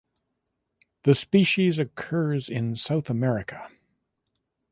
[1.03, 3.69] The species occurs in South America.